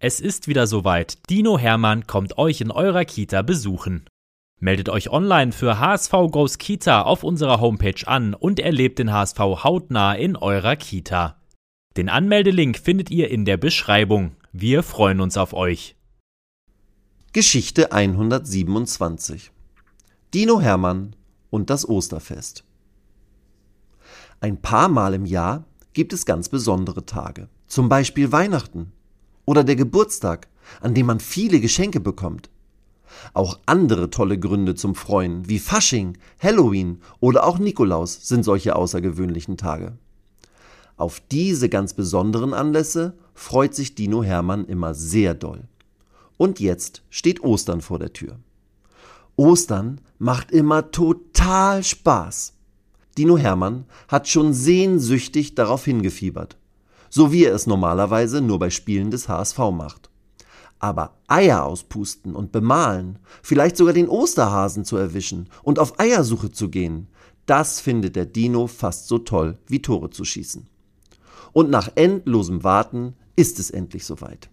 [0.00, 1.28] Es ist wieder soweit.
[1.28, 4.04] Dino Hermann kommt euch in eurer Kita besuchen.
[4.60, 9.38] Meldet euch online für HSV Goes Kita auf unserer Homepage an und erlebt den HSV
[9.38, 11.42] hautnah in eurer Kita.
[11.96, 14.36] Den Anmeldelink findet ihr in der Beschreibung.
[14.52, 15.96] Wir freuen uns auf euch.
[17.32, 19.50] Geschichte 127
[20.32, 21.16] Dino Hermann
[21.50, 22.62] und das Osterfest
[24.40, 28.92] Ein paar Mal im Jahr gibt es ganz besondere Tage, zum Beispiel Weihnachten
[29.48, 30.46] oder der Geburtstag,
[30.82, 32.50] an dem man viele Geschenke bekommt.
[33.32, 39.56] Auch andere tolle Gründe zum Freuen, wie Fasching, Halloween oder auch Nikolaus, sind solche außergewöhnlichen
[39.56, 39.96] Tage.
[40.98, 45.62] Auf diese ganz besonderen Anlässe freut sich Dino Hermann immer sehr doll.
[46.36, 48.36] Und jetzt steht Ostern vor der Tür.
[49.36, 52.52] Ostern macht immer total Spaß.
[53.16, 56.58] Dino Hermann hat schon sehnsüchtig darauf hingefiebert,
[57.10, 60.10] so wie er es normalerweise nur bei Spielen des HSV macht.
[60.78, 66.68] Aber Eier auspusten und bemalen, vielleicht sogar den Osterhasen zu erwischen und auf Eiersuche zu
[66.68, 67.08] gehen,
[67.46, 70.68] das findet der Dino fast so toll wie Tore zu schießen.
[71.52, 74.50] Und nach endlosem Warten ist es endlich soweit.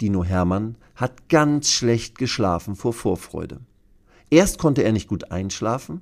[0.00, 3.60] Dino Hermann hat ganz schlecht geschlafen vor Vorfreude.
[4.30, 6.00] Erst konnte er nicht gut einschlafen,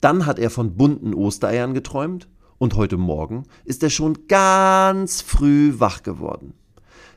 [0.00, 2.28] dann hat er von bunten Ostereiern geträumt
[2.64, 6.54] und heute Morgen ist er schon ganz früh wach geworden.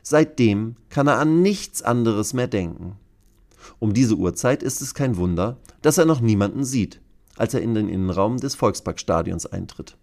[0.02, 2.96] Seitdem kann er an nichts anderes mehr denken.
[3.78, 7.00] Um diese Uhrzeit ist es kein Wunder, dass er noch niemanden sieht,
[7.38, 9.96] als er in den Innenraum des Volksparkstadions eintritt.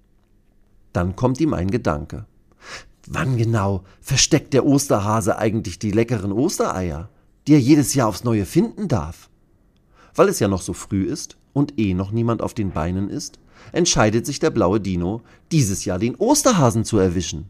[0.93, 2.25] Dann kommt ihm ein Gedanke.
[3.05, 7.09] Wann genau versteckt der Osterhase eigentlich die leckeren Ostereier,
[7.45, 9.29] die er jedes Jahr aufs Neue finden darf?
[10.15, 13.37] Weil es ja noch so früh ist und eh noch niemand auf den Beinen ist,
[13.71, 15.21] entscheidet sich der blaue Dino,
[15.51, 17.49] dieses Jahr den Osterhasen zu erwischen.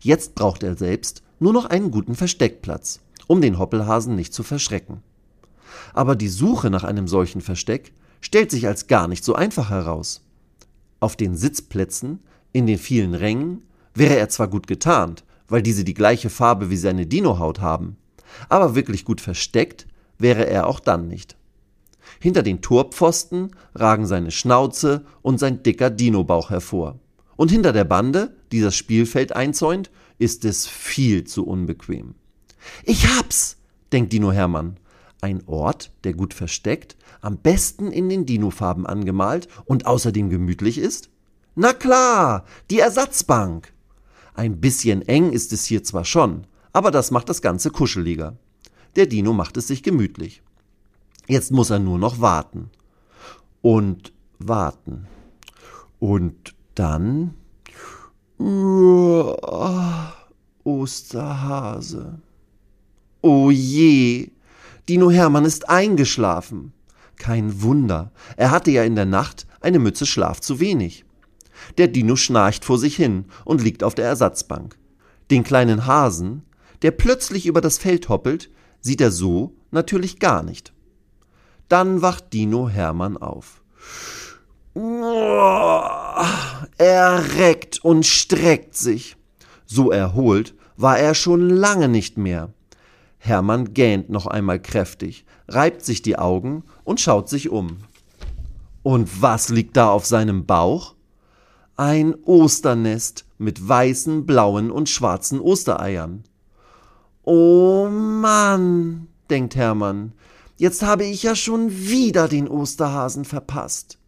[0.00, 5.02] Jetzt braucht er selbst nur noch einen guten Versteckplatz, um den Hoppelhasen nicht zu verschrecken.
[5.92, 10.22] Aber die Suche nach einem solchen Versteck stellt sich als gar nicht so einfach heraus.
[11.00, 12.20] Auf den Sitzplätzen,
[12.52, 13.62] in den vielen Rängen,
[13.94, 17.96] wäre er zwar gut getarnt, weil diese die gleiche Farbe wie seine Dinohaut haben,
[18.48, 19.86] aber wirklich gut versteckt
[20.18, 21.36] wäre er auch dann nicht.
[22.20, 26.98] Hinter den Torpfosten ragen seine Schnauze und sein dicker Dinobauch hervor.
[27.36, 32.14] Und hinter der Bande, die das Spielfeld einzäunt, ist es viel zu unbequem.
[32.84, 33.58] Ich hab's,
[33.92, 34.78] denkt Dino Hermann.
[35.20, 41.08] Ein Ort, der gut versteckt, am besten in den Dinofarben angemalt und außerdem gemütlich ist?
[41.54, 43.72] Na klar, die Ersatzbank.
[44.34, 48.36] Ein bisschen eng ist es hier zwar schon, aber das macht das Ganze kuscheliger.
[48.96, 50.42] Der Dino macht es sich gemütlich.
[51.26, 52.70] Jetzt muss er nur noch warten.
[53.62, 55.06] Und warten.
[55.98, 57.34] Und dann
[60.64, 62.20] Osterhase.
[63.22, 64.30] Oh je,
[64.88, 66.72] Dino Hermann ist eingeschlafen.
[67.16, 71.06] Kein Wunder, er hatte ja in der Nacht eine Mütze Schlaf zu wenig.
[71.78, 74.76] Der Dino schnarcht vor sich hin und liegt auf der Ersatzbank.
[75.30, 76.42] Den kleinen Hasen,
[76.82, 80.73] der plötzlich über das Feld hoppelt, sieht er so natürlich gar nicht.
[81.68, 83.62] Dann wacht Dino Hermann auf.
[86.78, 89.16] Er reckt und streckt sich.
[89.66, 92.52] So erholt war er schon lange nicht mehr.
[93.18, 97.78] Hermann gähnt noch einmal kräftig, reibt sich die Augen und schaut sich um.
[98.82, 100.94] Und was liegt da auf seinem Bauch?
[101.76, 106.24] Ein Osternest mit weißen, blauen und schwarzen Ostereiern.
[107.22, 110.12] Oh Mann, denkt Hermann,
[110.56, 113.98] jetzt habe ich ja schon wieder den Osterhasen verpasst.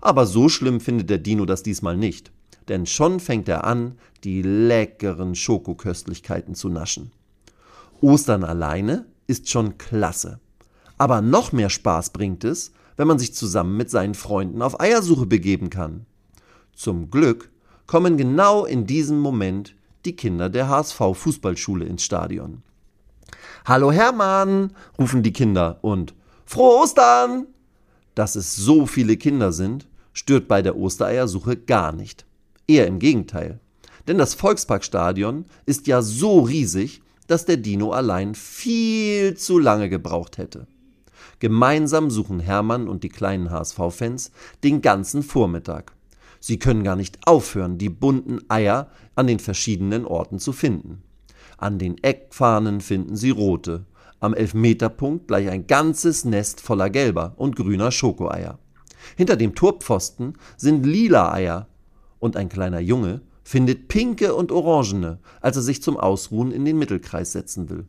[0.00, 2.32] Aber so schlimm findet der Dino das diesmal nicht,
[2.68, 7.12] denn schon fängt er an, die leckeren Schokoköstlichkeiten zu naschen.
[8.00, 10.40] Ostern alleine ist schon klasse.
[10.98, 15.26] Aber noch mehr Spaß bringt es, wenn man sich zusammen mit seinen Freunden auf Eiersuche
[15.26, 16.06] begeben kann.
[16.74, 17.50] Zum Glück
[17.86, 19.74] kommen genau in diesem Moment
[20.04, 22.62] die Kinder der HSV Fußballschule ins Stadion.
[23.64, 26.14] Hallo Hermann, rufen die Kinder und
[26.44, 27.46] Frohe Ostern!
[28.14, 32.24] Dass es so viele Kinder sind, stört bei der Ostereiersuche gar nicht.
[32.66, 33.60] Eher im Gegenteil.
[34.06, 40.38] Denn das Volksparkstadion ist ja so riesig, dass der Dino allein viel zu lange gebraucht
[40.38, 40.66] hätte.
[41.40, 44.30] Gemeinsam suchen Hermann und die kleinen HSV-Fans
[44.64, 45.92] den ganzen Vormittag.
[46.40, 51.02] Sie können gar nicht aufhören, die bunten Eier an den verschiedenen Orten zu finden.
[51.56, 53.86] An den Eckfahnen finden sie rote,
[54.20, 58.58] am Elfmeterpunkt gleich ein ganzes Nest voller gelber und grüner Schokoeier.
[59.16, 61.68] Hinter dem Turpfosten sind lila Eier
[62.18, 66.78] und ein kleiner Junge findet pinke und orangene, als er sich zum Ausruhen in den
[66.78, 67.86] Mittelkreis setzen will.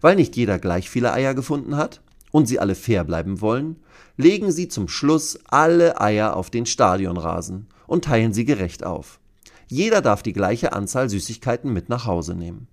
[0.00, 2.00] Weil nicht jeder gleich viele Eier gefunden hat
[2.30, 3.76] und sie alle fair bleiben wollen,
[4.16, 9.20] legen sie zum Schluss alle Eier auf den Stadionrasen und teilen sie gerecht auf.
[9.68, 12.68] Jeder darf die gleiche Anzahl Süßigkeiten mit nach Hause nehmen.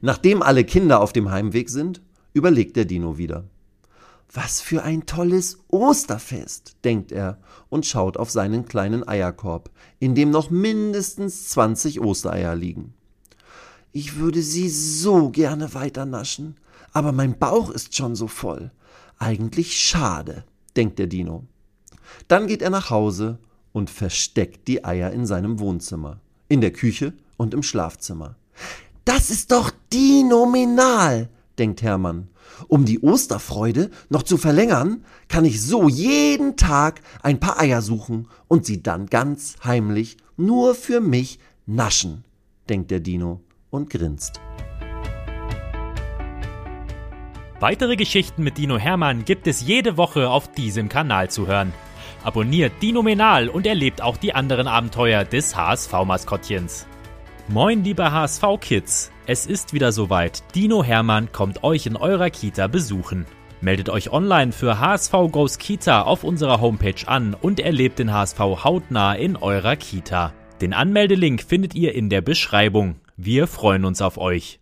[0.00, 2.02] Nachdem alle Kinder auf dem Heimweg sind,
[2.32, 3.44] überlegt der Dino wieder.
[4.32, 7.38] Was für ein tolles Osterfest, denkt er
[7.70, 12.92] und schaut auf seinen kleinen Eierkorb, in dem noch mindestens 20 Ostereier liegen.
[13.92, 16.56] Ich würde sie so gerne weiter naschen,
[16.92, 18.70] aber mein Bauch ist schon so voll.
[19.18, 20.44] Eigentlich schade,
[20.76, 21.44] denkt der Dino.
[22.28, 23.38] Dann geht er nach Hause
[23.78, 28.34] und versteckt die Eier in seinem Wohnzimmer, in der Küche und im Schlafzimmer.
[29.04, 31.28] Das ist doch dinominal,
[31.58, 32.26] denkt Hermann.
[32.66, 38.26] Um die Osterfreude noch zu verlängern, kann ich so jeden Tag ein paar Eier suchen
[38.48, 42.24] und sie dann ganz heimlich nur für mich naschen,
[42.68, 44.40] denkt der Dino und grinst.
[47.60, 51.72] Weitere Geschichten mit Dino Hermann gibt es jede Woche auf diesem Kanal zu hören.
[52.24, 56.86] Abonniert Dino Menal und erlebt auch die anderen Abenteuer des HSV-Maskottchens.
[57.48, 59.10] Moin, liebe HSV-Kids!
[59.26, 60.42] Es ist wieder soweit.
[60.54, 63.26] Dino Hermann kommt euch in eurer Kita besuchen.
[63.60, 68.38] Meldet euch online für HSV Goes Kita auf unserer Homepage an und erlebt den HSV
[68.38, 70.32] hautnah in eurer Kita.
[70.60, 72.96] Den Anmeldelink findet ihr in der Beschreibung.
[73.16, 74.60] Wir freuen uns auf euch.